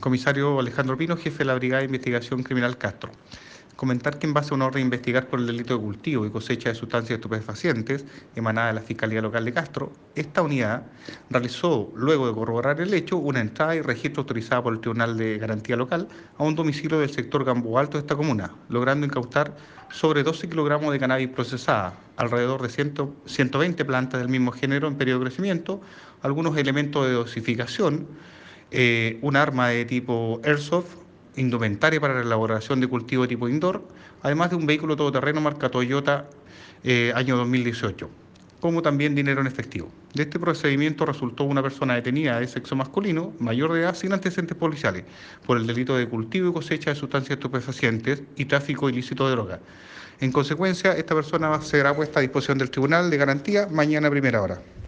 [0.00, 3.12] Comisario Alejandro Pino, jefe de la Brigada de Investigación Criminal Castro.
[3.76, 6.30] Comentar que en base a una orden de investigar por el delito de cultivo y
[6.30, 10.84] cosecha de sustancias estupefacientes emanada de la Fiscalía Local de Castro, esta unidad
[11.28, 15.36] realizó, luego de corroborar el hecho, una entrada y registro autorizada por el Tribunal de
[15.36, 16.08] Garantía Local
[16.38, 19.54] a un domicilio del sector Gambo Alto de esta comuna, logrando incautar
[19.90, 22.94] sobre 12 kilogramos de cannabis procesada, alrededor de 100,
[23.26, 25.82] 120 plantas del mismo género en periodo de crecimiento,
[26.22, 28.06] algunos elementos de dosificación,
[28.70, 30.96] eh, un arma de tipo airsoft,
[31.36, 33.82] indumentaria para la elaboración de cultivo de tipo indoor,
[34.22, 36.26] además de un vehículo todoterreno marca Toyota
[36.84, 38.08] eh, año 2018,
[38.60, 39.90] como también dinero en efectivo.
[40.14, 44.56] De este procedimiento resultó una persona detenida de sexo masculino, mayor de edad, sin antecedentes
[44.56, 45.04] policiales,
[45.46, 49.60] por el delito de cultivo y cosecha de sustancias estupefacientes y tráfico ilícito de droga.
[50.20, 54.42] En consecuencia, esta persona será puesta a disposición del Tribunal de Garantía mañana a primera
[54.42, 54.60] hora.